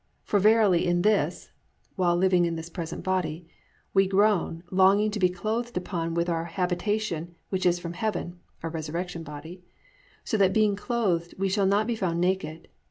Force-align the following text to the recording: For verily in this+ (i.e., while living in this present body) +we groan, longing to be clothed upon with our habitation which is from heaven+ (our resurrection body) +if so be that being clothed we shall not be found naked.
For 0.23 0.39
verily 0.39 0.87
in 0.87 1.03
this+ 1.03 1.45
(i.e., 1.49 1.53
while 1.95 2.15
living 2.17 2.43
in 2.45 2.55
this 2.55 2.71
present 2.71 3.03
body) 3.03 3.47
+we 3.93 4.07
groan, 4.07 4.63
longing 4.71 5.11
to 5.11 5.19
be 5.19 5.29
clothed 5.29 5.77
upon 5.77 6.15
with 6.15 6.27
our 6.27 6.45
habitation 6.45 7.35
which 7.49 7.67
is 7.67 7.77
from 7.77 7.93
heaven+ 7.93 8.39
(our 8.63 8.71
resurrection 8.71 9.21
body) 9.21 9.61
+if 10.23 10.27
so 10.29 10.37
be 10.39 10.39
that 10.39 10.53
being 10.53 10.75
clothed 10.75 11.35
we 11.37 11.49
shall 11.49 11.67
not 11.67 11.85
be 11.85 11.95
found 11.95 12.19
naked. 12.19 12.67